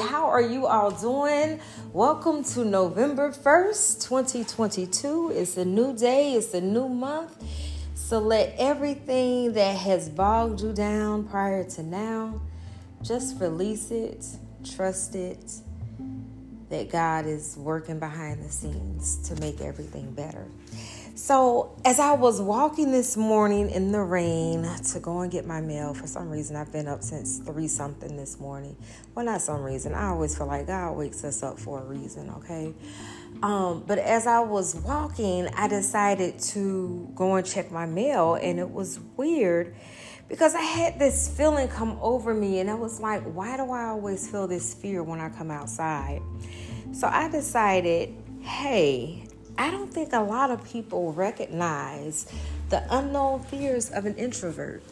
How 0.00 0.26
are 0.26 0.42
you 0.42 0.66
all 0.66 0.90
doing? 0.90 1.60
Welcome 1.92 2.42
to 2.44 2.64
November 2.64 3.30
1st, 3.30 4.02
2022. 4.08 5.32
It's 5.34 5.56
a 5.56 5.64
new 5.64 5.96
day, 5.96 6.32
it's 6.32 6.52
a 6.52 6.60
new 6.60 6.88
month. 6.88 7.32
So 7.94 8.18
let 8.18 8.56
everything 8.58 9.52
that 9.52 9.76
has 9.76 10.08
bogged 10.08 10.62
you 10.62 10.72
down 10.72 11.28
prior 11.28 11.62
to 11.70 11.82
now 11.84 12.40
just 13.02 13.40
release 13.40 13.92
it, 13.92 14.26
trust 14.64 15.14
it 15.14 15.60
that 16.70 16.90
God 16.90 17.26
is 17.26 17.56
working 17.56 18.00
behind 18.00 18.42
the 18.42 18.50
scenes 18.50 19.28
to 19.28 19.40
make 19.40 19.60
everything 19.60 20.12
better. 20.12 20.46
So, 21.16 21.76
as 21.84 22.00
I 22.00 22.14
was 22.14 22.40
walking 22.40 22.90
this 22.90 23.16
morning 23.16 23.70
in 23.70 23.92
the 23.92 24.00
rain 24.00 24.68
to 24.92 24.98
go 24.98 25.20
and 25.20 25.30
get 25.30 25.46
my 25.46 25.60
mail, 25.60 25.94
for 25.94 26.08
some 26.08 26.28
reason 26.28 26.56
I've 26.56 26.72
been 26.72 26.88
up 26.88 27.04
since 27.04 27.38
three 27.38 27.68
something 27.68 28.16
this 28.16 28.40
morning. 28.40 28.76
Well, 29.14 29.24
not 29.24 29.40
some 29.40 29.62
reason. 29.62 29.94
I 29.94 30.08
always 30.08 30.36
feel 30.36 30.48
like 30.48 30.66
God 30.66 30.96
wakes 30.96 31.22
us 31.22 31.44
up 31.44 31.60
for 31.60 31.80
a 31.80 31.84
reason, 31.84 32.30
okay? 32.30 32.74
Um, 33.44 33.84
but 33.86 33.98
as 33.98 34.26
I 34.26 34.40
was 34.40 34.74
walking, 34.74 35.46
I 35.54 35.68
decided 35.68 36.40
to 36.40 37.08
go 37.14 37.36
and 37.36 37.46
check 37.46 37.70
my 37.70 37.86
mail, 37.86 38.34
and 38.34 38.58
it 38.58 38.70
was 38.70 38.98
weird 39.16 39.76
because 40.28 40.56
I 40.56 40.62
had 40.62 40.98
this 40.98 41.28
feeling 41.28 41.68
come 41.68 41.96
over 42.02 42.34
me, 42.34 42.58
and 42.58 42.68
I 42.68 42.74
was 42.74 42.98
like, 42.98 43.22
why 43.22 43.56
do 43.56 43.70
I 43.70 43.84
always 43.84 44.28
feel 44.28 44.48
this 44.48 44.74
fear 44.74 45.04
when 45.04 45.20
I 45.20 45.28
come 45.28 45.52
outside? 45.52 46.22
So 46.92 47.06
I 47.06 47.28
decided, 47.28 48.12
hey, 48.40 49.23
I 49.56 49.70
don't 49.70 49.92
think 49.92 50.12
a 50.12 50.20
lot 50.20 50.50
of 50.50 50.64
people 50.64 51.12
recognize 51.12 52.26
the 52.70 52.84
unknown 52.90 53.40
fears 53.44 53.90
of 53.90 54.04
an 54.04 54.16
introvert. 54.16 54.82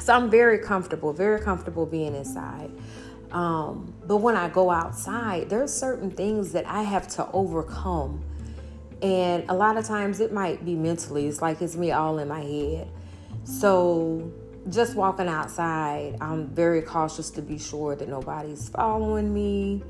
So 0.00 0.12
I'm 0.14 0.30
very 0.30 0.58
comfortable, 0.58 1.12
very 1.12 1.40
comfortable 1.40 1.86
being 1.86 2.16
inside. 2.16 2.70
Um, 3.30 3.94
but 4.06 4.16
when 4.16 4.34
I 4.34 4.48
go 4.48 4.70
outside, 4.70 5.50
there's 5.50 5.72
certain 5.72 6.10
things 6.10 6.52
that 6.52 6.66
I 6.66 6.82
have 6.82 7.06
to 7.08 7.30
overcome. 7.30 8.24
And 9.02 9.44
a 9.48 9.54
lot 9.54 9.76
of 9.76 9.84
times 9.84 10.20
it 10.20 10.32
might 10.32 10.64
be 10.64 10.74
mentally, 10.74 11.26
it's 11.26 11.40
like 11.40 11.62
it's 11.62 11.76
me 11.76 11.92
all 11.92 12.18
in 12.18 12.28
my 12.28 12.40
head. 12.40 12.88
So 13.44 14.32
just 14.68 14.96
walking 14.96 15.28
outside, 15.28 16.16
I'm 16.20 16.48
very 16.48 16.82
cautious 16.82 17.30
to 17.30 17.42
be 17.42 17.56
sure 17.56 17.94
that 17.94 18.08
nobody's 18.08 18.68
following 18.68 19.32
me, 19.32 19.82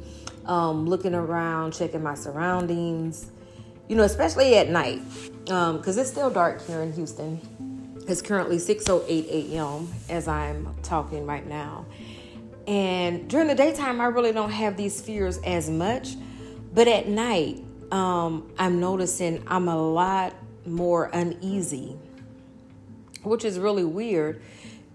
um, 0.45 0.87
looking 0.87 1.15
around, 1.15 1.73
checking 1.73 2.03
my 2.03 2.15
surroundings 2.15 3.31
you 3.91 3.97
know, 3.97 4.05
especially 4.05 4.55
at 4.55 4.71
night, 4.71 5.03
because 5.45 5.97
um, 5.97 6.01
it's 6.01 6.09
still 6.09 6.31
dark 6.31 6.65
here 6.65 6.81
in 6.81 6.93
Houston. 6.93 7.41
It's 8.07 8.23
currently 8.23 8.57
6:08 8.57 9.09
a.m. 9.09 9.89
as 10.09 10.29
I'm 10.29 10.73
talking 10.85 11.27
right 11.27 11.45
now, 11.45 11.87
and 12.69 13.29
during 13.29 13.49
the 13.49 13.55
daytime, 13.57 14.01
I 14.01 14.05
really 14.05 14.31
don't 14.31 14.53
have 14.53 14.77
these 14.77 15.01
fears 15.01 15.39
as 15.39 15.69
much, 15.69 16.15
but 16.73 16.87
at 16.87 17.09
night, 17.09 17.65
um, 17.91 18.53
I'm 18.61 18.79
noticing 18.79 19.43
I'm 19.49 19.67
a 19.67 19.77
lot 19.77 20.37
more 20.65 21.11
uneasy, 21.13 21.97
which 23.25 23.45
is 23.45 23.59
really 23.59 23.85
weird 23.85 24.41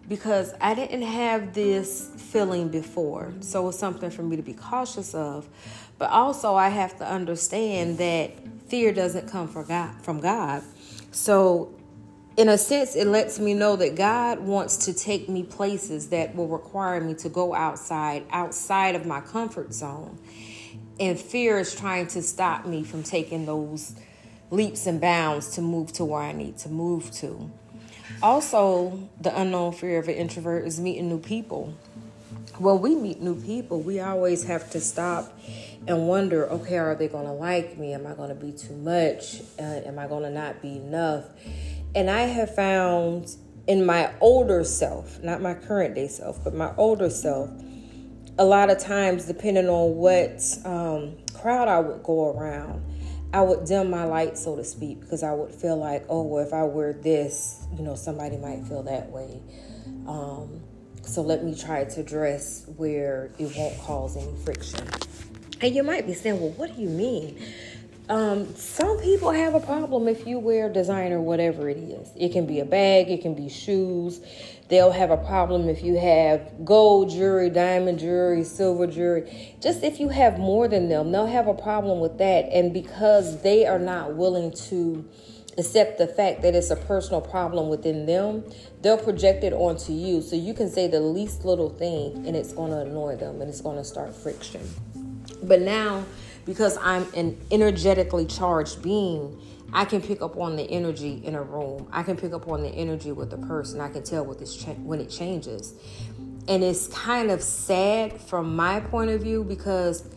because 0.08 0.54
I 0.62 0.74
didn't 0.74 1.02
have 1.02 1.54
this 1.54 2.12
feeling 2.18 2.70
before. 2.70 3.34
So 3.42 3.68
it's 3.68 3.80
something 3.80 4.09
for 4.09 4.24
me 4.24 4.36
to 4.36 4.42
be 4.42 4.54
cautious 4.54 5.14
of. 5.14 5.50
But 5.98 6.12
also, 6.12 6.56
I 6.56 6.70
have 6.70 6.98
to 6.98 7.10
understand 7.10 7.98
that 8.00 8.32
fear 8.68 8.94
doesn't 8.94 9.30
come 9.30 9.48
from 9.48 9.68
God. 9.68 10.02
From 10.02 10.20
God. 10.20 10.64
So, 11.12 11.74
in 12.38 12.50
a 12.50 12.58
sense, 12.58 12.96
it 12.96 13.08
lets 13.08 13.40
me 13.40 13.53
know 13.53 13.78
that 13.78 13.96
God 13.96 14.40
wants 14.40 14.75
to 14.86 14.94
take 14.94 15.30
me 15.30 15.44
places 15.44 16.09
that 16.09 16.36
will 16.36 16.50
require 16.50 17.00
me 17.00 17.14
to 17.16 17.30
go 17.30 17.56
outside, 17.56 18.25
outside 18.30 18.96
of 18.96 19.06
my 19.06 19.22
comfort 19.22 19.74
zone. 19.74 20.19
And 21.00 21.18
fear 21.19 21.59
is 21.59 21.74
trying 21.75 22.08
to 22.08 22.22
stop 22.22 22.66
me 22.66 22.84
from 22.84 23.03
taking 23.03 23.46
those 23.46 23.96
leaps 24.52 24.86
and 24.86 25.00
bounds 25.00 25.50
to 25.52 25.62
move 25.62 25.94
to 25.94 26.06
where 26.06 26.22
I 26.22 26.34
need 26.34 26.58
to 26.59 26.69
move 26.69 27.12
to. 27.12 27.50
Also, 28.22 29.09
the 29.19 29.38
unknown 29.40 29.74
fear 29.74 30.00
of 30.00 30.08
an 30.08 30.16
introvert 30.16 30.66
is 30.66 30.80
meeting 30.80 31.09
new 31.09 31.19
people. 31.19 31.74
When 32.58 32.80
we 32.80 32.96
meet 32.96 33.22
new 33.22 33.42
people, 33.42 33.81
we 33.81 34.00
always 34.00 34.44
have 34.46 34.69
to 34.72 34.80
stop 34.80 35.38
and 35.88 36.07
wonder 36.07 36.50
okay, 36.50 36.78
are 36.78 36.96
they 36.96 37.07
going 37.07 37.25
to 37.25 37.31
like 37.31 37.78
me? 37.78 37.94
Am 37.94 38.07
I 38.07 38.13
going 38.13 38.29
to 38.29 38.35
be 38.35 38.51
too 38.51 38.75
much? 38.75 39.41
Uh, 39.59 39.81
am 39.85 40.00
I 40.00 40.07
going 40.07 40.23
to 40.23 40.29
not 40.29 40.62
be 40.62 40.78
enough? 40.78 41.25
And 41.94 42.09
I 42.09 42.22
have 42.22 42.53
found 42.53 43.35
in 43.68 43.85
my 43.85 44.12
older 44.22 44.63
self, 44.63 45.22
not 45.24 45.41
my 45.41 45.53
current 45.53 45.95
day 45.95 46.07
self, 46.07 46.44
but 46.44 46.53
my 46.53 46.74
older 46.78 47.09
self, 47.09 47.50
a 48.38 48.45
lot 48.45 48.69
of 48.69 48.79
times, 48.79 49.25
depending 49.25 49.69
on 49.69 49.95
what 49.95 50.41
um, 50.66 51.16
crowd 51.34 51.68
I 51.68 51.79
would 51.79 52.03
go 52.03 52.31
around, 52.38 52.84
I 53.34 53.41
would 53.41 53.66
dim 53.66 53.90
my 53.90 54.06
light, 54.06 54.38
so 54.38 54.56
to 54.56 54.63
speak, 54.63 55.01
because 55.01 55.24
I 55.24 55.34
would 55.34 55.53
feel 55.53 55.78
like, 55.78 56.06
oh, 56.09 56.24
well, 56.24 56.45
if 56.45 56.53
I 56.53 56.63
wear 56.63 56.94
this, 56.94 57.66
you 57.75 57.84
know, 57.84 57.95
somebody 57.95 58.38
might 58.38 58.63
feel 58.66 58.84
that 58.84 59.09
way. 59.09 59.41
Um, 60.07 60.62
so 61.03 61.22
let 61.22 61.44
me 61.44 61.56
try 61.56 61.85
to 61.85 62.03
dress 62.03 62.66
where 62.78 63.31
it 63.38 63.56
won't 63.56 63.78
cause 63.79 64.18
any 64.18 64.35
friction. 64.44 64.88
And 65.62 65.76
you 65.76 65.84
might 65.84 66.06
be 66.06 66.14
saying, 66.14 66.40
well, 66.40 66.52
what 66.52 66.76
do 66.76 66.82
you 66.82 66.90
mean? 66.90 67.42
Um, 68.08 68.54
some 68.56 69.00
people 69.00 69.32
have 69.32 69.56
a 69.56 69.60
problem 69.60 70.08
if 70.08 70.28
you 70.28 70.38
wear 70.38 70.70
designer, 70.70 71.20
whatever 71.20 71.70
it 71.70 71.78
is. 71.78 72.12
It 72.16 72.34
can 72.34 72.46
be 72.46 72.60
a 72.60 72.66
bag, 72.66 73.10
it 73.10 73.22
can 73.22 73.34
be 73.34 73.50
shoes. 73.50 74.22
They'll 74.68 74.92
have 74.92 75.10
a 75.10 75.18
problem 75.18 75.70
if 75.70 75.84
you 75.84 75.98
have 75.98 76.64
gold 76.64 77.10
jewelry, 77.10 77.50
diamond 77.50 78.00
jewelry, 78.00 78.44
silver 78.44 78.86
jewelry. 78.86 79.56
Just 79.62 79.84
if 79.84 80.00
you 80.00 80.10
have 80.10 80.38
more 80.38 80.68
than 80.68 80.88
them, 80.90 81.12
they'll 81.12 81.26
have 81.26 81.48
a 81.48 81.54
problem 81.54 82.00
with 82.00 82.20
that. 82.20 82.46
And 82.52 82.74
because 82.74 83.42
they 83.42 83.66
are 83.66 83.80
not 83.80 84.16
willing 84.16 84.52
to 84.70 85.08
accept 85.58 85.98
the 85.98 86.08
fact 86.08 86.42
that 86.42 86.54
it's 86.54 86.70
a 86.70 86.76
personal 86.76 87.22
problem 87.22 87.70
within 87.70 88.06
them, 88.06 88.44
they'll 88.82 88.98
project 88.98 89.44
it 89.44 89.54
onto 89.54 89.94
you. 89.94 90.22
So 90.22 90.36
you 90.36 90.54
can 90.54 90.70
say 90.70 90.88
the 90.88 91.00
least 91.00 91.46
little 91.46 91.70
thing 91.70 92.28
and 92.28 92.36
it's 92.36 92.54
going 92.54 92.72
to 92.72 92.80
annoy 92.80 93.16
them 93.16 93.42
and 93.42 93.50
it's 93.50 93.62
going 93.62 93.78
to 93.78 93.84
start 93.84 94.16
friction. 94.16 94.62
But 95.44 95.62
now, 95.62 96.06
because 96.46 96.78
I'm 96.81 97.06
an 97.13 97.40
energetically 97.51 98.25
charged 98.25 98.81
being, 98.81 99.40
I 99.73 99.84
can 99.85 100.01
pick 100.01 100.22
up 100.22 100.38
on 100.38 100.56
the 100.56 100.63
energy 100.63 101.22
in 101.23 101.35
a 101.35 101.41
room. 101.41 101.88
I 101.91 102.03
can 102.03 102.16
pick 102.16 102.34
up 102.34 102.47
on 102.47 102.62
the 102.62 102.69
energy 102.69 103.12
with 103.12 103.34
a 103.34 103.38
person. 103.38 103.81
I 103.81 103.90
can 103.90 104.03
tell 104.03 104.25
what 104.25 104.40
this 104.40 104.56
cha- 104.56 104.74
when 104.74 105.01
it 105.01 105.09
changes. 105.09 105.74
And 106.47 106.63
it's 106.63 106.88
kind 106.88 107.31
of 107.31 107.41
sad 107.41 108.22
from 108.22 108.56
my 108.56 108.79
point 108.79 109.09
of 109.09 109.22
view 109.22 109.44
because 109.44 110.07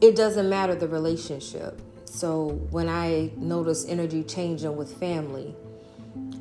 it 0.00 0.16
doesn't 0.16 0.48
matter 0.48 0.74
the 0.74 0.88
relationship. 0.88 1.80
So 2.04 2.48
when 2.70 2.88
I 2.88 3.30
notice 3.36 3.86
energy 3.86 4.24
changing 4.24 4.76
with 4.76 4.94
family, 4.98 5.54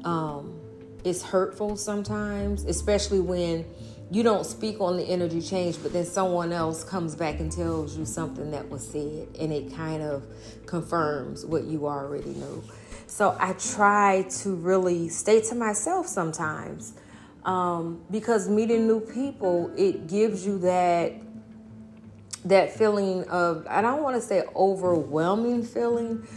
um, 0.03 0.59
it's 1.03 1.23
hurtful 1.23 1.77
sometimes, 1.77 2.65
especially 2.65 3.19
when 3.19 3.65
you 4.11 4.23
don't 4.23 4.45
speak 4.45 4.81
on 4.81 4.97
the 4.97 5.03
energy 5.03 5.41
change, 5.41 5.81
but 5.81 5.93
then 5.93 6.03
someone 6.05 6.51
else 6.51 6.83
comes 6.83 7.15
back 7.15 7.39
and 7.39 7.49
tells 7.49 7.97
you 7.97 8.05
something 8.05 8.51
that 8.51 8.69
was 8.69 8.85
said, 8.85 9.29
and 9.39 9.53
it 9.53 9.73
kind 9.73 10.03
of 10.03 10.25
confirms 10.65 11.45
what 11.45 11.63
you 11.63 11.87
already 11.87 12.31
knew. 12.31 12.61
So 13.07 13.35
I 13.39 13.53
try 13.53 14.25
to 14.41 14.55
really 14.55 15.07
stay 15.07 15.41
to 15.43 15.55
myself 15.55 16.07
sometimes 16.07 16.93
um, 17.45 18.01
because 18.11 18.47
meeting 18.49 18.85
new 18.87 18.99
people 18.99 19.71
it 19.77 20.07
gives 20.07 20.45
you 20.45 20.59
that 20.59 21.13
that 22.45 22.71
feeling 22.75 23.23
of 23.25 23.65
I 23.69 23.81
don't 23.81 24.01
want 24.01 24.15
to 24.15 24.21
say 24.21 24.43
overwhelming 24.55 25.63
feeling, 25.63 26.27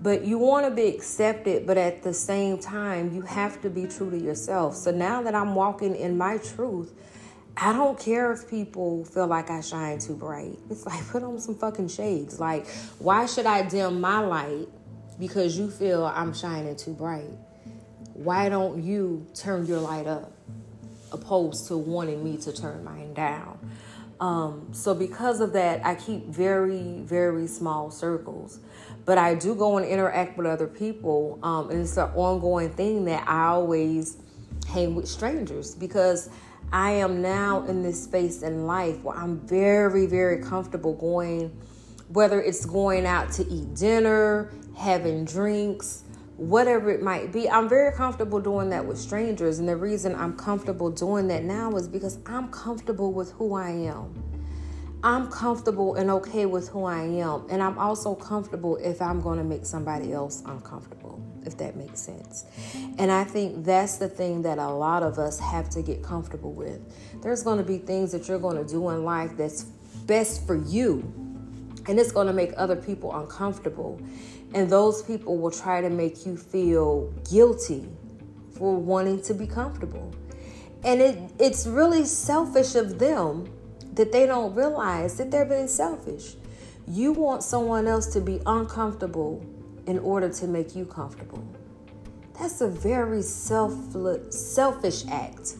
but 0.00 0.24
you 0.24 0.38
want 0.38 0.66
to 0.66 0.70
be 0.70 0.86
accepted, 0.86 1.66
but 1.66 1.76
at 1.76 2.02
the 2.02 2.14
same 2.14 2.58
time 2.58 3.14
you 3.14 3.22
have 3.22 3.60
to 3.62 3.70
be 3.70 3.86
true 3.86 4.10
to 4.10 4.18
yourself. 4.18 4.76
So 4.76 4.90
now 4.90 5.22
that 5.22 5.34
I'm 5.34 5.54
walking 5.54 5.94
in 5.96 6.16
my 6.16 6.38
truth 6.38 6.92
I 7.60 7.72
don't 7.72 7.98
care 7.98 8.30
if 8.32 8.48
people 8.48 9.04
feel 9.04 9.26
like 9.26 9.50
I 9.50 9.60
shine 9.60 9.98
too 9.98 10.14
bright. 10.14 10.56
It's 10.70 10.86
like 10.86 11.04
put 11.08 11.24
on 11.24 11.40
some 11.40 11.56
fucking 11.56 11.88
shades. 11.88 12.38
Like, 12.38 12.68
why 12.98 13.26
should 13.26 13.46
I 13.46 13.62
dim 13.62 14.00
my 14.00 14.20
light 14.20 14.68
because 15.18 15.58
you 15.58 15.68
feel 15.68 16.06
I'm 16.06 16.32
shining 16.32 16.76
too 16.76 16.92
bright? 16.92 17.30
Why 18.14 18.48
don't 18.48 18.82
you 18.82 19.26
turn 19.34 19.66
your 19.66 19.80
light 19.80 20.06
up 20.06 20.32
opposed 21.10 21.66
to 21.68 21.76
wanting 21.76 22.22
me 22.22 22.36
to 22.38 22.52
turn 22.52 22.84
mine 22.84 23.12
down? 23.14 23.58
Um, 24.20 24.68
so 24.72 24.94
because 24.94 25.40
of 25.40 25.52
that, 25.54 25.84
I 25.84 25.96
keep 25.96 26.26
very, 26.26 27.00
very 27.00 27.48
small 27.48 27.90
circles. 27.90 28.60
But 29.04 29.18
I 29.18 29.34
do 29.34 29.56
go 29.56 29.78
and 29.78 29.86
interact 29.86 30.36
with 30.36 30.46
other 30.46 30.66
people. 30.68 31.40
Um, 31.42 31.70
and 31.70 31.80
it's 31.80 31.96
an 31.96 32.10
ongoing 32.14 32.70
thing 32.70 33.04
that 33.06 33.28
I 33.28 33.48
always 33.48 34.18
hang 34.68 34.94
with 34.94 35.08
strangers 35.08 35.74
because 35.74 36.30
I 36.72 36.90
am 36.92 37.22
now 37.22 37.64
in 37.64 37.82
this 37.82 38.02
space 38.02 38.42
in 38.42 38.66
life 38.66 39.02
where 39.02 39.16
I'm 39.16 39.38
very, 39.40 40.06
very 40.06 40.42
comfortable 40.42 40.94
going, 40.94 41.56
whether 42.08 42.42
it's 42.42 42.66
going 42.66 43.06
out 43.06 43.32
to 43.32 43.46
eat 43.46 43.74
dinner, 43.74 44.50
having 44.76 45.24
drinks, 45.24 46.02
whatever 46.36 46.90
it 46.90 47.02
might 47.02 47.32
be. 47.32 47.48
I'm 47.48 47.70
very 47.70 47.96
comfortable 47.96 48.38
doing 48.38 48.68
that 48.70 48.84
with 48.84 48.98
strangers. 48.98 49.58
And 49.58 49.68
the 49.68 49.76
reason 49.76 50.14
I'm 50.14 50.36
comfortable 50.36 50.90
doing 50.90 51.26
that 51.28 51.42
now 51.42 51.74
is 51.76 51.88
because 51.88 52.18
I'm 52.26 52.48
comfortable 52.48 53.12
with 53.12 53.32
who 53.32 53.54
I 53.54 53.70
am. 53.70 54.22
I'm 55.02 55.30
comfortable 55.30 55.94
and 55.94 56.10
okay 56.10 56.44
with 56.44 56.68
who 56.68 56.84
I 56.84 57.00
am. 57.02 57.46
And 57.50 57.62
I'm 57.62 57.78
also 57.78 58.14
comfortable 58.14 58.76
if 58.76 59.00
I'm 59.00 59.20
going 59.20 59.38
to 59.38 59.44
make 59.44 59.64
somebody 59.64 60.12
else 60.12 60.42
uncomfortable, 60.44 61.22
if 61.48 61.56
that 61.58 61.74
makes 61.74 61.98
sense. 61.98 62.44
And 62.98 63.10
I 63.10 63.24
think 63.24 63.64
that's 63.64 63.96
the 63.96 64.08
thing 64.08 64.42
that 64.42 64.58
a 64.58 64.68
lot 64.68 65.02
of 65.02 65.18
us 65.18 65.40
have 65.40 65.68
to 65.70 65.82
get 65.82 66.04
comfortable 66.04 66.52
with. 66.52 66.80
There's 67.22 67.42
going 67.42 67.58
to 67.58 67.64
be 67.64 67.78
things 67.78 68.12
that 68.12 68.28
you're 68.28 68.38
going 68.38 68.56
to 68.56 68.64
do 68.64 68.88
in 68.90 69.04
life 69.04 69.36
that's 69.36 69.64
best 70.06 70.46
for 70.46 70.54
you, 70.54 71.00
and 71.88 71.98
it's 71.98 72.12
going 72.12 72.28
to 72.28 72.32
make 72.32 72.52
other 72.56 72.76
people 72.76 73.18
uncomfortable. 73.18 74.00
And 74.54 74.70
those 74.70 75.02
people 75.02 75.38
will 75.38 75.50
try 75.50 75.80
to 75.80 75.90
make 75.90 76.24
you 76.24 76.36
feel 76.36 77.12
guilty 77.28 77.88
for 78.52 78.76
wanting 78.76 79.20
to 79.22 79.34
be 79.34 79.46
comfortable. 79.46 80.14
And 80.84 81.00
it, 81.00 81.18
it's 81.38 81.66
really 81.66 82.04
selfish 82.04 82.74
of 82.74 82.98
them 82.98 83.50
that 83.94 84.12
they 84.12 84.26
don't 84.26 84.54
realize 84.54 85.16
that 85.16 85.30
they're 85.30 85.44
being 85.44 85.66
selfish. 85.66 86.36
You 86.86 87.12
want 87.12 87.42
someone 87.42 87.86
else 87.86 88.06
to 88.08 88.20
be 88.20 88.40
uncomfortable 88.46 89.44
in 89.88 89.98
order 90.00 90.28
to 90.28 90.46
make 90.46 90.76
you 90.76 90.84
comfortable. 90.84 91.42
That's 92.38 92.60
a 92.60 92.68
very 92.68 93.22
selfless, 93.22 94.38
selfish 94.38 95.04
act. 95.10 95.56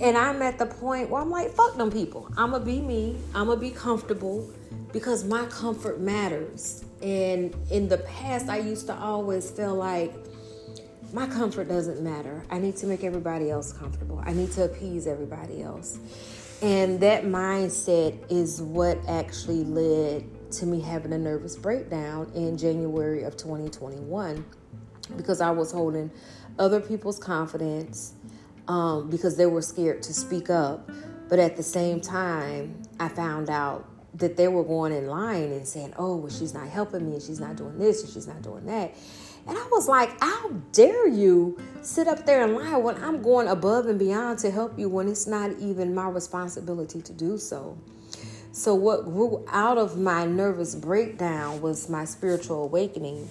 And 0.00 0.16
I'm 0.16 0.40
at 0.40 0.58
the 0.58 0.66
point 0.66 1.10
where 1.10 1.20
I'm 1.20 1.30
like, 1.30 1.50
fuck 1.50 1.76
them 1.76 1.90
people. 1.90 2.28
I'm 2.36 2.50
going 2.50 2.62
to 2.62 2.66
be 2.66 2.80
me. 2.80 3.18
I'm 3.34 3.46
going 3.46 3.58
to 3.58 3.60
be 3.60 3.72
comfortable 3.72 4.48
because 4.92 5.24
my 5.24 5.44
comfort 5.46 6.00
matters. 6.00 6.84
And 7.02 7.54
in 7.70 7.88
the 7.88 7.98
past, 7.98 8.48
I 8.48 8.58
used 8.58 8.86
to 8.86 8.94
always 8.94 9.50
feel 9.50 9.74
like 9.74 10.14
my 11.12 11.26
comfort 11.26 11.68
doesn't 11.68 12.00
matter. 12.00 12.44
I 12.48 12.58
need 12.58 12.76
to 12.76 12.86
make 12.86 13.02
everybody 13.02 13.50
else 13.50 13.72
comfortable. 13.72 14.22
I 14.24 14.32
need 14.32 14.52
to 14.52 14.64
appease 14.64 15.06
everybody 15.06 15.62
else. 15.62 15.98
And 16.62 17.00
that 17.00 17.24
mindset 17.24 18.16
is 18.30 18.62
what 18.62 18.98
actually 19.08 19.64
led 19.64 20.24
to 20.52 20.66
me 20.66 20.80
having 20.80 21.12
a 21.12 21.18
nervous 21.18 21.56
breakdown 21.56 22.30
in 22.34 22.56
January 22.56 23.22
of 23.22 23.36
2021 23.36 24.44
because 25.16 25.40
I 25.40 25.50
was 25.50 25.72
holding 25.72 26.10
other 26.58 26.80
people's 26.80 27.18
confidence 27.18 28.14
um, 28.68 29.10
because 29.10 29.36
they 29.36 29.46
were 29.46 29.62
scared 29.62 30.02
to 30.04 30.14
speak 30.14 30.50
up. 30.50 30.90
But 31.28 31.38
at 31.38 31.56
the 31.56 31.62
same 31.62 32.00
time, 32.00 32.82
I 33.00 33.08
found 33.08 33.48
out 33.48 33.88
that 34.14 34.36
they 34.36 34.48
were 34.48 34.64
going 34.64 34.92
in 34.92 35.06
line 35.06 35.52
and 35.52 35.66
saying, 35.66 35.94
oh, 35.96 36.16
well, 36.16 36.30
she's 36.30 36.52
not 36.52 36.68
helping 36.68 37.06
me 37.06 37.14
and 37.14 37.22
she's 37.22 37.40
not 37.40 37.56
doing 37.56 37.78
this 37.78 38.02
and 38.02 38.12
she's 38.12 38.26
not 38.26 38.42
doing 38.42 38.66
that. 38.66 38.94
And 39.46 39.58
I 39.58 39.66
was 39.72 39.88
like, 39.88 40.10
how 40.20 40.50
dare 40.72 41.08
you 41.08 41.58
sit 41.80 42.06
up 42.06 42.26
there 42.26 42.44
and 42.44 42.54
lie 42.54 42.76
when 42.76 43.02
I'm 43.02 43.22
going 43.22 43.48
above 43.48 43.86
and 43.86 43.98
beyond 43.98 44.38
to 44.40 44.50
help 44.50 44.78
you 44.78 44.88
when 44.88 45.08
it's 45.08 45.26
not 45.26 45.50
even 45.58 45.94
my 45.94 46.08
responsibility 46.08 47.00
to 47.02 47.12
do 47.12 47.38
so. 47.38 47.76
So, 48.52 48.74
what 48.74 49.04
grew 49.04 49.46
out 49.48 49.78
of 49.78 49.98
my 49.98 50.26
nervous 50.26 50.74
breakdown 50.74 51.62
was 51.62 51.88
my 51.88 52.04
spiritual 52.04 52.64
awakening. 52.64 53.30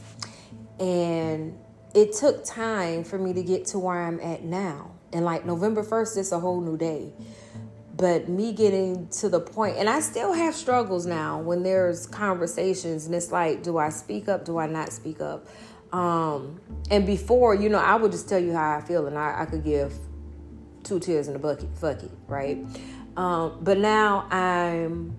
And 0.79 1.59
it 1.94 2.13
took 2.13 2.44
time 2.44 3.03
for 3.03 3.19
me 3.19 3.31
to 3.33 3.44
get 3.44 3.65
to 3.68 3.79
where 3.79 4.01
I'm 4.01 4.19
at 4.19 4.44
now. 4.44 4.91
And 5.13 5.23
like 5.23 5.45
November 5.45 5.83
1st, 5.83 6.18
it's 6.18 6.31
a 6.31 6.39
whole 6.39 6.59
new 6.59 6.75
day. 6.75 7.13
But 7.95 8.29
me 8.29 8.51
getting 8.51 9.09
to 9.09 9.29
the 9.29 9.39
point, 9.39 9.77
and 9.77 9.88
I 9.88 10.00
still 10.00 10.33
have 10.33 10.56
struggles 10.56 11.06
now 11.06 11.39
when 11.39 11.62
there's 11.62 12.07
conversations, 12.07 13.06
and 13.06 13.13
it's 13.13 13.31
like, 13.31 13.62
do 13.62 13.77
I 13.77 13.89
speak 13.89 14.27
up? 14.27 14.44
Do 14.44 14.57
I 14.57 14.65
not 14.65 14.91
speak 14.91 15.21
up? 15.21 15.47
Um, 15.94 16.59
and 16.89 17.06
before, 17.06 17.53
you 17.53 17.69
know, 17.69 17.77
I 17.77 17.95
would 17.95 18.12
just 18.12 18.27
tell 18.27 18.39
you 18.39 18.53
how 18.53 18.77
I 18.77 18.81
feel, 18.81 19.06
and 19.06 19.19
I, 19.19 19.41
I 19.41 19.45
could 19.45 19.63
give 19.63 19.94
two 20.83 21.00
tears 21.00 21.27
in 21.27 21.35
a 21.35 21.39
bucket, 21.39 21.69
fuck 21.77 22.01
it, 22.01 22.12
right? 22.27 22.65
Um, 23.18 23.58
but 23.62 23.78
now 23.78 24.28
I'm 24.31 25.16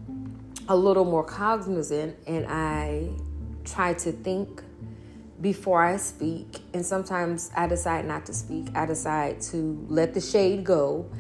a 0.69 0.77
little 0.77 1.05
more 1.05 1.25
cognizant, 1.25 2.17
and 2.27 2.47
I 2.47 3.09
try 3.65 3.95
to 3.95 4.13
think 4.13 4.63
before 5.41 5.83
I 5.83 5.97
speak. 5.97 6.61
And 6.73 6.85
sometimes 6.87 7.51
I 7.57 7.67
decide 7.67 8.07
not 8.07 8.27
to 8.27 8.35
speak. 8.35 8.69
I 8.75 8.87
decide 8.87 9.41
to 9.43 9.85
let 9.89 10.15
the 10.15 10.21
shade 10.21 10.65
go 10.65 11.11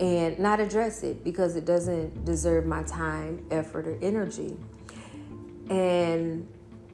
and 0.00 0.38
not 0.38 0.60
address 0.60 1.02
it 1.02 1.24
because 1.24 1.56
it 1.56 1.64
doesn't 1.64 2.24
deserve 2.24 2.66
my 2.66 2.82
time, 2.82 3.46
effort, 3.50 3.86
or 3.86 3.98
energy. 4.02 4.56
And 5.70 6.46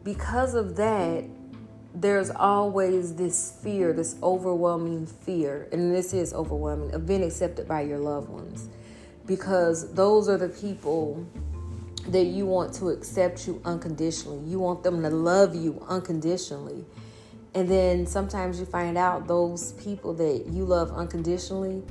because 0.05 0.55
of 0.55 0.77
that, 0.77 1.25
there's 1.95 2.31
always 2.31 3.17
this 3.17 3.59
fear, 3.63 3.93
this 3.93 4.17
overwhelming 4.23 5.07
fear, 5.07 5.69
and 5.73 5.93
this 5.93 6.13
is 6.13 6.33
overwhelming, 6.33 6.95
of 6.95 7.07
being 7.07 7.25
accepted 7.25 7.67
by 7.67 7.81
your 7.81 7.99
loved 7.99 8.29
ones. 8.29 8.69
Because 9.31 9.95
those 9.95 10.29
are 10.29 10.37
the 10.37 10.49
people 10.49 11.25
that 12.09 12.25
you 12.25 12.47
want 12.47 12.75
to 12.75 12.89
accept 12.89 13.47
you 13.47 13.63
unconditionally. 13.65 14.45
You 14.51 14.59
want 14.59 14.83
them 14.83 15.03
to 15.03 15.09
love 15.09 15.55
you 15.55 15.81
unconditionally. 15.89 16.85
And 17.55 17.69
then 17.69 18.09
sometimes 18.09 18.59
you 18.59 18.67
find 18.67 18.99
out 18.99 19.29
those 19.29 19.75
people 19.75 20.15
that 20.15 20.47
you 20.49 20.65
love 20.65 20.91
unconditionally, 20.91 21.85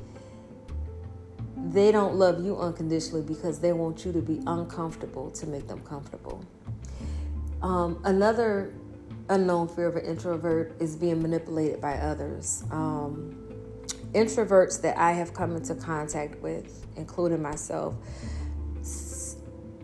they 1.56 1.90
don't 1.90 2.16
love 2.16 2.44
you 2.44 2.58
unconditionally 2.58 3.22
because 3.22 3.58
they 3.58 3.72
want 3.72 4.04
you 4.04 4.12
to 4.12 4.20
be 4.20 4.42
uncomfortable 4.46 5.30
to 5.30 5.46
make 5.46 5.66
them 5.66 5.80
comfortable. 5.80 6.44
Um, 7.62 8.02
another 8.04 8.74
unknown 9.30 9.68
fear 9.68 9.86
of 9.86 9.96
an 9.96 10.04
introvert 10.04 10.74
is 10.78 10.94
being 10.94 11.22
manipulated 11.22 11.80
by 11.80 11.94
others. 11.94 12.64
Um, 12.70 13.39
introverts 14.12 14.80
that 14.82 14.98
I 14.98 15.12
have 15.12 15.34
come 15.34 15.56
into 15.56 15.74
contact 15.74 16.40
with, 16.42 16.86
including 16.96 17.42
myself, 17.42 17.94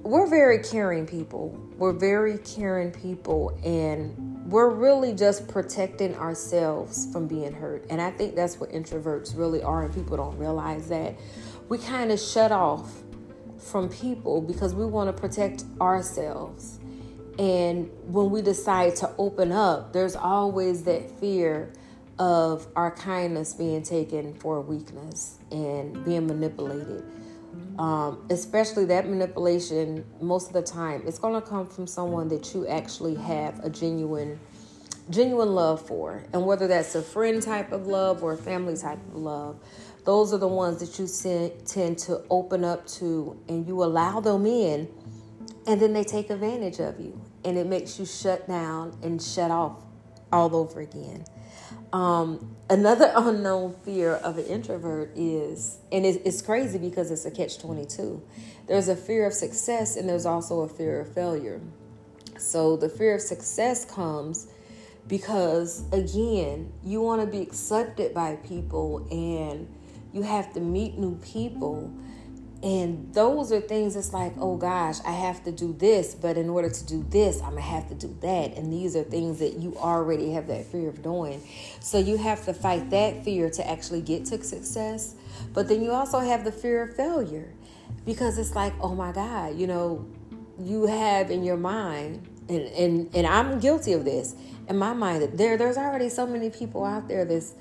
we're 0.03 0.29
very 0.29 0.59
caring 0.63 1.07
people. 1.07 1.59
We're 1.77 1.93
very 1.93 2.39
caring 2.39 2.93
people, 2.93 3.59
and 3.65 4.47
we're 4.51 4.71
really 4.71 5.13
just 5.13 5.49
protecting 5.49 6.15
ourselves 6.15 7.13
from 7.13 7.27
being 7.27 7.53
hurt. 7.53 7.87
And 7.91 8.01
I 8.01 8.13
think 8.13 8.37
that's 8.37 8.61
what 8.61 8.71
introverts 8.71 9.37
really 9.37 9.63
are, 9.63 9.83
and 9.83 9.93
people 9.93 10.17
don't 10.17 10.39
realize 10.39 10.89
that. 10.89 11.17
We 11.69 11.79
kind 11.79 12.13
of 12.13 12.21
shut 12.21 12.53
off 12.53 13.03
from 13.59 13.89
people 13.89 14.41
because 14.41 14.75
we 14.75 14.87
want 14.87 15.09
to 15.09 15.21
protect 15.21 15.65
ourselves. 15.81 16.79
And 17.39 17.91
when 18.05 18.31
we 18.31 18.41
decide 18.43 18.97
to 18.97 19.11
open 19.19 19.51
up, 19.51 19.93
there's 19.93 20.15
always 20.17 20.85
that 20.85 21.11
fear 21.19 21.73
of 22.19 22.67
our 22.77 22.91
kindness 22.91 23.55
being 23.55 23.83
taken 23.83 24.35
for 24.35 24.61
weakness 24.61 25.39
and 25.51 26.05
being 26.05 26.27
manipulated. 26.27 27.05
Um, 27.79 28.27
especially 28.31 28.87
that 28.87 29.09
manipulation, 29.09 30.05
most 30.21 30.49
of 30.49 30.53
the 30.55 30.63
time, 30.63 31.03
it's 31.07 31.19
going 31.19 31.41
to 31.41 31.47
come 31.47 31.67
from 31.67 31.87
someone 31.87 32.29
that 32.29 32.55
you 32.55 32.67
actually 32.67 33.15
have 33.17 33.63
a 33.65 33.71
genuine, 33.71 34.39
genuine 35.11 35.55
love 35.55 35.87
for, 35.87 36.25
and 36.33 36.47
whether 36.47 36.67
that's 36.67 36.95
a 36.95 37.03
friend 37.03 37.43
type 37.43 37.73
of 37.73 37.87
love 37.87 38.23
or 38.23 38.33
a 38.33 38.39
family 38.39 38.77
type 38.77 38.99
of 39.09 39.17
love, 39.17 39.59
those 40.05 40.33
are 40.33 40.39
the 40.39 40.49
ones 40.49 40.81
that 40.81 40.99
you 40.99 41.53
tend 41.67 41.99
to 41.99 42.23
open 42.31 42.65
up 42.65 42.87
to, 42.87 43.39
and 43.49 43.67
you 43.67 43.83
allow 43.83 44.21
them 44.21 44.47
in, 44.47 44.89
and 45.67 45.81
then 45.81 45.93
they 45.93 46.05
take 46.05 46.31
advantage 46.31 46.79
of 46.79 47.01
you 47.01 47.21
and 47.45 47.57
it 47.57 47.67
makes 47.67 47.99
you 47.99 48.05
shut 48.05 48.47
down 48.49 48.97
and 49.03 49.23
shut 49.23 49.51
off 49.51 49.86
all 50.37 50.55
over 50.55 50.81
again. 50.81 51.25
Um, 51.93 52.57
another 52.69 53.13
unknown 53.17 53.75
fear 53.85 54.13
of 54.13 54.39
an 54.39 54.45
introvert 54.47 55.13
is, 55.17 55.79
and 55.91 56.05
it's 56.05 56.43
crazy 56.43 56.79
because 56.79 57.11
it's 57.11 57.25
a 57.25 57.31
catch 57.31 57.59
22. 57.59 58.23
There's 58.67 58.89
a 58.89 58.97
fear 58.97 59.27
of 59.27 59.33
success 59.33 59.97
and 59.97 60.09
there's 60.09 60.27
also 60.27 60.61
a 60.61 60.69
fear 60.69 61.01
of 61.01 61.13
failure. 61.13 61.61
So 62.39 62.77
the 62.77 62.89
fear 62.89 63.15
of 63.15 63.21
success 63.21 63.85
comes 63.85 64.49
because, 65.09 65.85
again, 65.93 66.73
you 66.85 67.01
want 67.01 67.23
to 67.23 67.27
be 67.27 67.41
accepted 67.41 68.13
by 68.13 68.37
people 68.37 69.07
and 69.11 69.69
you 70.13 70.23
have 70.23 70.53
to 70.55 70.61
meet 70.61 70.99
new 70.99 71.17
people 71.17 71.93
and 72.67 73.15
those 73.15 73.53
are 73.53 73.61
things 73.61 73.95
that's 73.95 74.13
like, 74.13 74.33
oh 74.41 74.57
gosh, 74.57 74.97
I 75.07 75.13
have 75.13 75.45
to 75.45 75.53
do 75.53 75.73
this, 75.73 76.17
but 76.17 76.37
in 76.37 76.51
order 76.51 76.69
to 76.69 76.85
do 76.85 77.07
this, 77.11 77.41
I'm 77.41 77.51
gonna 77.51 77.61
have 77.61 77.89
to 77.91 77.95
do 77.95 78.17
that. 78.23 78.57
And 78.57 78.73
these 78.73 78.97
are 78.97 79.05
things 79.05 79.39
that 79.39 79.61
you 79.61 79.77
already 79.77 80.33
have 80.33 80.49
that 80.49 80.67
fear 80.67 80.89
of 80.89 81.01
doing. 81.01 81.47
So 81.79 81.99
you 81.99 82.17
have 82.17 82.45
to 82.47 82.53
fight 82.53 82.91
that 82.91 83.23
fear 83.25 83.51
to 83.51 83.71
actually 83.71 84.01
get 84.01 84.25
to 84.27 84.43
success. 84.43 85.15
But 85.55 85.69
then 85.69 85.81
you 85.81 85.93
also 85.93 86.19
have 86.19 86.43
the 86.43 86.51
fear 86.51 86.83
of 86.83 86.97
failure 86.97 87.53
because 88.05 88.37
it's 88.37 88.57
like, 88.57 88.73
oh 88.81 88.97
my 88.97 89.13
God, 89.13 89.57
you 89.57 89.69
know, 89.69 90.05
you 90.59 90.87
have 90.87 91.31
in 91.31 91.45
your 91.45 91.57
mind, 91.57 92.27
and, 92.49 92.63
and, 92.63 93.15
and 93.15 93.29
I'm 93.29 93.61
guilty 93.61 93.93
of 93.93 94.05
this 94.05 94.35
in 94.69 94.77
my 94.77 94.93
mind 94.93 95.23
there 95.35 95.57
there's 95.57 95.77
already 95.77 96.09
so 96.09 96.27
many 96.27 96.51
people 96.51 96.85
out 96.85 97.09
there 97.09 97.25
that's 97.25 97.55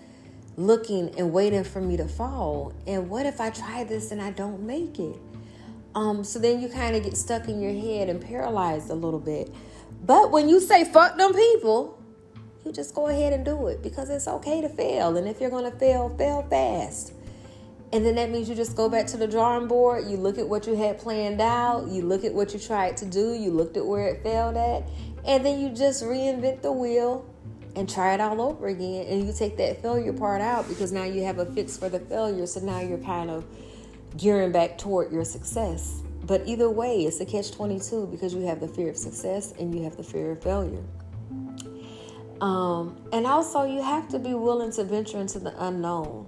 looking 0.57 1.13
and 1.17 1.31
waiting 1.33 1.63
for 1.63 1.81
me 1.81 1.97
to 1.97 2.07
fall. 2.07 2.74
And 2.88 3.09
what 3.09 3.25
if 3.25 3.41
I 3.41 3.50
try 3.50 3.83
this 3.83 4.12
and 4.12 4.21
I 4.21 4.31
don't 4.31 4.62
make 4.62 5.00
it? 5.00 5.17
Um, 5.93 6.24
so 6.24 6.39
then 6.39 6.59
you 6.59 6.67
kind 6.67 6.95
of 6.95 7.03
get 7.03 7.15
stuck 7.15 7.47
in 7.47 7.62
your 7.62 7.74
head 7.74 8.09
and 8.09 8.21
paralyzed 8.21 8.89
a 8.89 8.95
little 8.95 9.19
bit. 9.19 9.53
But 10.05 10.31
when 10.31 10.50
you 10.50 10.59
say 10.59 10.83
fuck 10.83 11.17
them 11.17 11.33
people, 11.33 12.01
you 12.65 12.71
just 12.71 12.93
go 12.95 13.07
ahead 13.07 13.31
and 13.31 13.45
do 13.45 13.67
it 13.67 13.81
because 13.81 14.09
it's 14.09 14.27
okay 14.27 14.62
to 14.62 14.69
fail. 14.69 15.15
And 15.17 15.27
if 15.27 15.39
you're 15.39 15.50
going 15.50 15.69
to 15.71 15.77
fail, 15.77 16.09
fail 16.17 16.45
fast. 16.50 17.13
And 17.93 18.05
then 18.05 18.15
that 18.15 18.29
means 18.29 18.50
you 18.50 18.55
just 18.55 18.75
go 18.75 18.89
back 18.89 19.07
to 19.07 19.17
the 19.17 19.27
drawing 19.27 19.67
board, 19.67 20.09
you 20.09 20.17
look 20.17 20.38
at 20.38 20.47
what 20.47 20.67
you 20.67 20.75
had 20.75 20.97
planned 20.97 21.39
out, 21.39 21.88
you 21.88 22.01
look 22.01 22.25
at 22.25 22.33
what 22.33 22.53
you 22.53 22.59
tried 22.59 22.97
to 22.97 23.05
do, 23.05 23.33
you 23.33 23.51
looked 23.51 23.77
at 23.77 23.85
where 23.85 24.07
it 24.07 24.24
failed 24.24 24.57
at, 24.57 24.89
and 25.25 25.45
then 25.45 25.62
you 25.62 25.69
just 25.69 26.03
reinvent 26.03 26.62
the 26.62 26.71
wheel 26.71 27.25
and 27.75 27.89
try 27.89 28.13
it 28.13 28.22
all 28.22 28.41
over 28.41 28.67
again. 28.67 29.05
And 29.08 29.25
you 29.25 29.34
take 29.34 29.58
that 29.58 29.82
failure 29.82 30.13
part 30.13 30.41
out 30.41 30.67
because 30.67 30.91
now 30.91 31.03
you 31.03 31.24
have 31.24 31.39
a 31.39 31.46
fix 31.46 31.77
for 31.77 31.89
the 31.89 32.00
failure. 32.00 32.46
So 32.46 32.60
now 32.62 32.79
you're 32.79 32.98
kind 33.00 33.29
of 33.29 33.46
gearing 34.17 34.51
back 34.51 34.77
toward 34.77 35.12
your 35.12 35.25
success. 35.25 36.01
But 36.24 36.48
either 36.48 36.70
way, 36.70 37.03
it's 37.03 37.20
a 37.20 37.25
catch 37.25 37.51
22 37.51 38.08
because 38.08 38.34
you 38.34 38.41
have 38.41 38.60
the 38.60 38.67
fear 38.67 38.89
of 38.89 38.98
success 38.98 39.53
and 39.60 39.75
you 39.75 39.84
have 39.84 39.98
the 39.98 40.03
fear 40.03 40.32
of 40.32 40.41
failure. 40.41 40.84
Um, 42.41 42.98
and 43.13 43.25
also, 43.25 43.63
you 43.63 43.82
have 43.82 44.10
to 44.10 44.20
be 44.20 44.34
willing 44.34 44.72
to 44.74 44.84
venture 44.84 45.20
into 45.20 45.39
the 45.39 45.53
unknown. 45.63 46.27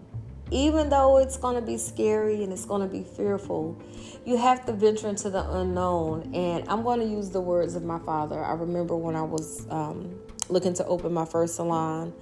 Even 0.49 0.89
though 0.89 1.17
it's 1.17 1.37
going 1.37 1.55
to 1.55 1.61
be 1.61 1.77
scary 1.77 2.43
and 2.43 2.53
it's 2.53 2.65
going 2.65 2.81
to 2.81 2.87
be 2.87 3.03
fearful, 3.03 3.77
you 4.25 4.37
have 4.37 4.65
to 4.65 4.73
venture 4.73 5.09
into 5.09 5.29
the 5.29 5.49
unknown. 5.57 6.33
And 6.33 6.67
I'm 6.69 6.83
going 6.83 7.01
to 7.01 7.05
use 7.05 7.29
the 7.29 7.41
words 7.41 7.75
of 7.75 7.83
my 7.83 7.99
father. 7.99 8.43
I 8.43 8.53
remember 8.53 8.95
when 8.95 9.15
I 9.15 9.23
was 9.23 9.67
um, 9.69 10.15
looking 10.49 10.73
to 10.75 10.85
open 10.85 11.13
my 11.13 11.25
first 11.25 11.55
salon, 11.55 12.13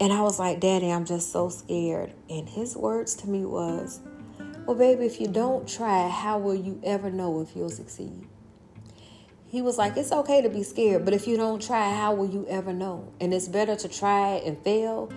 and 0.00 0.12
I 0.12 0.22
was 0.22 0.38
like, 0.38 0.60
Daddy, 0.60 0.90
I'm 0.90 1.04
just 1.04 1.32
so 1.32 1.48
scared. 1.48 2.12
And 2.30 2.48
his 2.48 2.76
words 2.76 3.14
to 3.16 3.28
me 3.28 3.44
was, 3.44 4.00
Well, 4.66 4.76
baby, 4.76 5.04
if 5.06 5.20
you 5.20 5.26
don't 5.26 5.68
try, 5.68 6.08
how 6.08 6.38
will 6.38 6.54
you 6.54 6.80
ever 6.84 7.10
know 7.10 7.40
if 7.40 7.54
you'll 7.54 7.70
succeed? 7.70 8.26
he 9.48 9.62
was 9.62 9.78
like, 9.78 9.96
It's 9.96 10.12
okay 10.12 10.42
to 10.42 10.48
be 10.48 10.62
scared, 10.62 11.04
but 11.04 11.14
if 11.14 11.26
you 11.26 11.36
don't 11.36 11.62
try, 11.62 11.92
how 11.94 12.14
will 12.14 12.28
you 12.28 12.46
ever 12.48 12.72
know? 12.72 13.12
And 13.20 13.32
it's 13.32 13.48
better 13.48 13.76
to 13.76 13.88
try 13.88 14.42
and 14.44 14.58
fail 14.58 15.10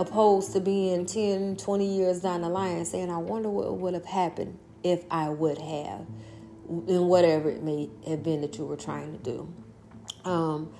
opposed 0.00 0.54
to 0.54 0.60
being 0.60 1.04
10, 1.04 1.56
20 1.56 1.86
years 1.86 2.20
down 2.20 2.40
the 2.40 2.48
line 2.48 2.84
saying, 2.86 3.10
I 3.10 3.18
wonder 3.18 3.50
what 3.50 3.76
would 3.76 3.92
have 3.92 4.06
happened 4.06 4.58
if 4.82 5.04
I 5.10 5.28
would 5.28 5.58
have, 5.58 6.06
in 6.88 7.04
whatever 7.06 7.50
it 7.50 7.62
may 7.62 7.90
have 8.08 8.22
been 8.22 8.40
that 8.40 8.56
you 8.56 8.64
were 8.64 8.78
trying 8.78 9.12
to 9.12 9.18
do. 9.18 9.52
Um, 10.24 10.72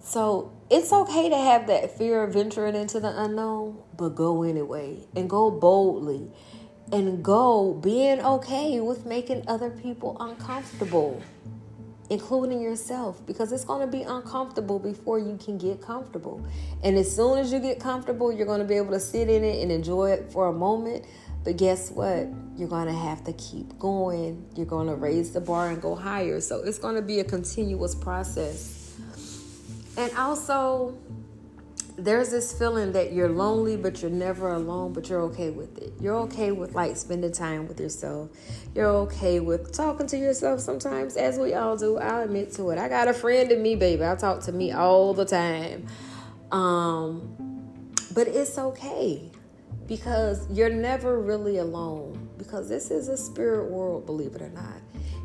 so 0.00 0.52
it's 0.68 0.92
okay 0.92 1.30
to 1.30 1.36
have 1.36 1.66
that 1.68 1.96
fear 1.96 2.24
of 2.24 2.34
venturing 2.34 2.74
into 2.74 3.00
the 3.00 3.22
unknown, 3.22 3.78
but 3.96 4.10
go 4.10 4.42
anyway 4.42 5.06
and 5.16 5.30
go 5.30 5.50
boldly 5.50 6.30
and 6.92 7.24
go 7.24 7.72
being 7.72 8.20
okay 8.20 8.80
with 8.80 9.06
making 9.06 9.44
other 9.48 9.70
people 9.70 10.14
uncomfortable 10.20 11.22
including 12.12 12.60
yourself, 12.60 13.24
because 13.26 13.52
it's 13.52 13.64
going 13.64 13.80
to 13.80 13.86
be 13.86 14.02
uncomfortable 14.02 14.78
before 14.78 15.18
you 15.18 15.38
can 15.42 15.56
get 15.56 15.80
comfortable. 15.80 16.44
And 16.84 16.98
as 16.98 17.16
soon 17.16 17.38
as 17.38 17.50
you 17.50 17.58
get 17.58 17.80
comfortable, 17.80 18.30
you're 18.30 18.44
going 18.44 18.60
to 18.60 18.66
be 18.66 18.74
able 18.74 18.90
to 18.90 19.00
sit 19.00 19.30
in 19.30 19.42
it 19.42 19.62
and 19.62 19.72
enjoy 19.72 20.10
it 20.10 20.30
for 20.30 20.48
a 20.48 20.52
moment. 20.52 21.06
But 21.42 21.56
guess 21.56 21.90
what? 21.90 22.28
You're 22.54 22.68
going 22.68 22.86
to 22.86 22.92
have 22.92 23.24
to 23.24 23.32
keep 23.32 23.78
going. 23.78 24.46
You're 24.54 24.66
going 24.66 24.88
to 24.88 24.94
raise 24.94 25.30
the 25.30 25.40
bar 25.40 25.70
and 25.70 25.80
go 25.80 25.94
higher. 25.94 26.42
So 26.42 26.62
it's 26.62 26.78
going 26.78 26.96
to 26.96 27.02
be 27.02 27.20
a 27.20 27.24
continuous 27.24 27.94
process. 27.94 28.94
And 29.96 30.12
also, 30.14 30.98
there's 31.96 32.30
this 32.30 32.56
feeling 32.56 32.92
that 32.92 33.12
you're 33.12 33.28
lonely, 33.28 33.76
but 33.76 34.00
you're 34.02 34.10
never 34.10 34.52
alone, 34.52 34.92
but 34.92 35.08
you're 35.08 35.20
okay 35.22 35.50
with 35.50 35.78
it. 35.78 35.92
You're 36.00 36.16
okay 36.20 36.52
with 36.52 36.74
like 36.74 36.96
spending 36.96 37.32
time 37.32 37.68
with 37.68 37.78
yourself. 37.78 38.30
You're 38.74 38.88
okay 38.88 39.40
with 39.40 39.72
talking 39.72 40.06
to 40.08 40.18
yourself 40.18 40.60
sometimes, 40.60 41.16
as 41.16 41.38
we 41.38 41.54
all 41.54 41.76
do. 41.76 41.98
I'll 41.98 42.22
admit 42.22 42.52
to 42.54 42.70
it. 42.70 42.78
I 42.78 42.88
got 42.88 43.08
a 43.08 43.12
friend 43.12 43.50
in 43.52 43.62
me, 43.62 43.76
baby. 43.76 44.04
I 44.04 44.14
talk 44.14 44.40
to 44.42 44.52
me 44.52 44.72
all 44.72 45.14
the 45.14 45.24
time. 45.24 45.86
Um, 46.50 47.62
but 48.14 48.28
it's 48.28 48.58
okay 48.58 49.30
because 49.86 50.50
you're 50.50 50.70
never 50.70 51.20
really 51.20 51.58
alone 51.58 52.28
because 52.38 52.68
this 52.68 52.90
is 52.90 53.08
a 53.08 53.16
spirit 53.16 53.70
world, 53.70 54.06
believe 54.06 54.34
it 54.34 54.42
or 54.42 54.50
not 54.50 54.80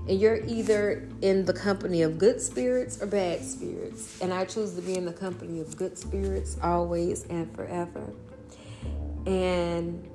and 0.08 0.22
you're 0.22 0.44
either 0.46 1.08
in 1.22 1.44
the 1.44 1.54
company 1.54 2.02
of 2.02 2.18
good 2.18 2.42
spirits 2.42 3.02
or 3.02 3.08
bad 3.08 3.44
spirits. 3.44 4.22
And 4.22 4.34
I 4.34 4.46
choose 4.46 4.74
to 4.76 4.82
be 4.82 4.96
in 4.96 5.06
the 5.06 5.14
company 5.14 5.60
of 5.60 5.76
good 5.76 5.98
spirits 5.98 6.58
always 6.64 7.26
and 7.26 7.54
forever. 7.54 8.14
And 9.26 10.10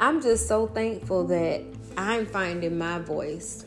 I'm 0.00 0.20
just 0.20 0.48
so 0.48 0.66
thankful 0.66 1.28
that 1.28 1.62
I'm 1.96 2.26
finding 2.26 2.76
my 2.76 2.98
voice 2.98 3.64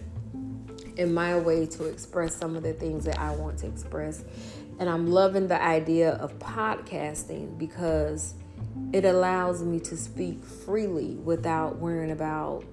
and 0.98 1.15
my 1.15 1.39
way 1.39 1.65
to 1.65 1.86
express 1.86 2.36
some 2.36 2.57
of 2.57 2.63
the 2.63 2.74
things 2.74 3.05
that 3.05 3.17
I 3.17 3.31
want 3.31 3.59
to 3.59 3.67
express. 3.67 4.25
And 4.79 4.89
I'm 4.89 5.07
loving 5.07 5.48
the 5.48 5.62
idea 5.62 6.12
of 6.15 6.38
podcasting 6.39 7.57
because 7.57 8.33
it 8.91 9.05
allows 9.05 9.63
me 9.63 9.79
to 9.79 9.95
speak 9.95 10.43
freely 10.43 11.15
without 11.15 11.77
worrying 11.77 12.12
about 12.12 12.65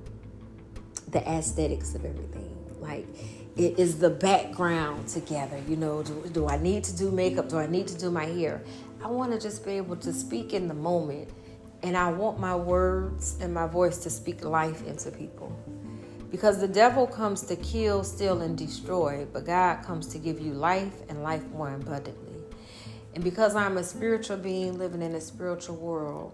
the 1.09 1.21
aesthetics 1.29 1.95
of 1.95 2.05
everything 2.05 2.66
like 2.80 3.06
it 3.56 3.78
is 3.78 3.99
the 3.99 4.11
background 4.11 5.09
together 5.09 5.59
you 5.66 5.76
know 5.76 6.02
do, 6.02 6.25
do 6.33 6.49
i 6.49 6.59
need 6.59 6.85
to 6.85 6.97
do 6.97 7.11
makeup? 7.11 7.49
Do 7.49 7.59
i 7.59 7.66
need 7.66 7.88
to 7.88 7.99
do 7.99 8.11
my 8.11 8.26
hair? 8.26 8.62
I 9.02 9.09
want 9.09 9.33
to 9.33 9.40
just 9.40 9.64
be 9.64 9.73
able 9.73 9.97
to 9.97 10.12
speak 10.12 10.52
in 10.52 10.68
the 10.68 10.75
moment 10.75 11.30
and 11.83 11.97
i 11.97 12.11
want 12.11 12.38
my 12.38 12.54
words 12.54 13.37
and 13.40 13.52
my 13.52 13.66
voice 13.66 13.99
to 13.99 14.11
speak 14.11 14.45
life 14.45 14.87
into 14.87 15.11
people. 15.11 15.56
Because 16.30 16.59
the 16.61 16.68
devil 16.68 17.06
comes 17.06 17.42
to 17.42 17.56
kill 17.56 18.04
steal 18.04 18.42
and 18.42 18.59
destroy 18.59 19.26
but 19.33 19.47
god 19.47 19.83
comes 19.85 20.06
to 20.09 20.18
give 20.18 20.40
you 20.40 20.52
life 20.52 20.95
and 21.09 21.23
life 21.23 21.45
more 21.50 21.73
abundantly. 21.73 22.35
And 23.14 23.25
because 23.25 23.56
i'm 23.56 23.78
a 23.78 23.85
spiritual 23.85 24.37
being 24.37 24.78
living 24.78 25.00
in 25.00 25.14
a 25.14 25.21
spiritual 25.21 25.76
world 25.76 26.33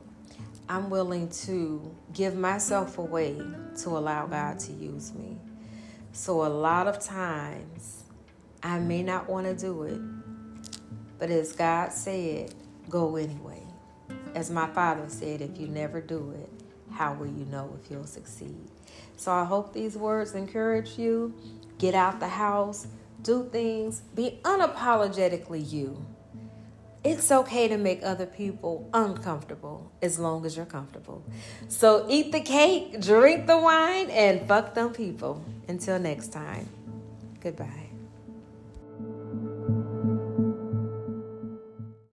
i'm 0.68 0.90
willing 0.90 1.28
to 1.28 1.94
give 2.12 2.34
myself 2.36 2.98
away 2.98 3.40
to 3.76 3.90
allow 3.90 4.26
god 4.26 4.58
to 4.58 4.72
use 4.72 5.12
me 5.14 5.38
so, 6.14 6.44
a 6.44 6.48
lot 6.48 6.88
of 6.88 7.00
times, 7.00 8.04
I 8.62 8.78
may 8.78 9.02
not 9.02 9.30
want 9.30 9.46
to 9.46 9.54
do 9.54 9.84
it, 9.84 9.98
but 11.18 11.30
as 11.30 11.52
God 11.52 11.90
said, 11.90 12.54
go 12.90 13.16
anyway. 13.16 13.62
As 14.34 14.50
my 14.50 14.66
father 14.66 15.04
said, 15.08 15.40
if 15.40 15.58
you 15.58 15.68
never 15.68 16.02
do 16.02 16.34
it, 16.38 16.50
how 16.92 17.14
will 17.14 17.28
you 17.28 17.46
know 17.46 17.74
if 17.82 17.90
you'll 17.90 18.04
succeed? 18.04 18.68
So, 19.16 19.32
I 19.32 19.44
hope 19.44 19.72
these 19.72 19.96
words 19.96 20.34
encourage 20.34 20.98
you. 20.98 21.34
Get 21.78 21.94
out 21.94 22.20
the 22.20 22.28
house, 22.28 22.86
do 23.22 23.48
things, 23.50 24.02
be 24.14 24.38
unapologetically 24.42 25.72
you. 25.72 26.04
It's 27.04 27.32
okay 27.32 27.66
to 27.66 27.76
make 27.76 28.00
other 28.04 28.26
people 28.26 28.88
uncomfortable 28.94 29.90
as 30.00 30.18
long 30.18 30.46
as 30.46 30.56
you're 30.56 30.66
comfortable. 30.66 31.24
So 31.68 32.06
eat 32.08 32.30
the 32.30 32.40
cake, 32.40 33.00
drink 33.00 33.46
the 33.46 33.58
wine, 33.58 34.08
and 34.10 34.46
fuck 34.46 34.74
them 34.74 34.92
people. 34.92 35.44
Until 35.66 35.98
next 35.98 36.28
time, 36.28 36.68
goodbye. 37.40 37.91